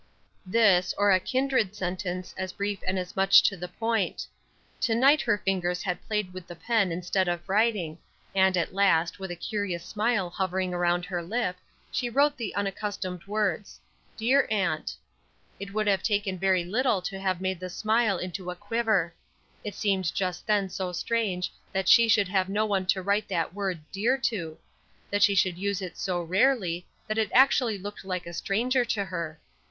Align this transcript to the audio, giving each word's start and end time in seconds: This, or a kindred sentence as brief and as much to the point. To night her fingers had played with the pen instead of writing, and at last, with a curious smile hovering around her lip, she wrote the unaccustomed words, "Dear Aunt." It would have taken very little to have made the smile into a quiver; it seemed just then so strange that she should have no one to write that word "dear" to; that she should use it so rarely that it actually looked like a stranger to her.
This, 0.47 0.95
or 0.97 1.11
a 1.11 1.19
kindred 1.19 1.75
sentence 1.75 2.33
as 2.35 2.53
brief 2.53 2.79
and 2.87 2.97
as 2.97 3.15
much 3.15 3.43
to 3.43 3.55
the 3.55 3.67
point. 3.67 4.25
To 4.79 4.95
night 4.95 5.21
her 5.21 5.37
fingers 5.37 5.83
had 5.83 6.01
played 6.07 6.33
with 6.33 6.47
the 6.47 6.55
pen 6.55 6.91
instead 6.91 7.27
of 7.27 7.47
writing, 7.47 7.99
and 8.33 8.57
at 8.57 8.73
last, 8.73 9.19
with 9.19 9.29
a 9.29 9.35
curious 9.35 9.85
smile 9.85 10.31
hovering 10.31 10.73
around 10.73 11.05
her 11.05 11.21
lip, 11.21 11.57
she 11.91 12.09
wrote 12.09 12.35
the 12.35 12.55
unaccustomed 12.55 13.27
words, 13.27 13.79
"Dear 14.17 14.47
Aunt." 14.49 14.95
It 15.59 15.71
would 15.71 15.85
have 15.85 16.01
taken 16.01 16.35
very 16.39 16.63
little 16.65 17.03
to 17.03 17.19
have 17.19 17.39
made 17.39 17.59
the 17.59 17.69
smile 17.69 18.17
into 18.17 18.49
a 18.49 18.55
quiver; 18.55 19.13
it 19.63 19.75
seemed 19.75 20.15
just 20.15 20.47
then 20.47 20.67
so 20.69 20.91
strange 20.91 21.53
that 21.71 21.87
she 21.87 22.07
should 22.07 22.27
have 22.27 22.49
no 22.49 22.65
one 22.65 22.87
to 22.87 23.03
write 23.03 23.27
that 23.27 23.53
word 23.53 23.79
"dear" 23.91 24.17
to; 24.17 24.57
that 25.11 25.21
she 25.21 25.35
should 25.35 25.59
use 25.59 25.79
it 25.79 25.95
so 25.95 26.23
rarely 26.23 26.87
that 27.07 27.19
it 27.19 27.29
actually 27.35 27.77
looked 27.77 28.03
like 28.03 28.25
a 28.25 28.33
stranger 28.33 28.83
to 28.83 29.05
her. 29.05 29.39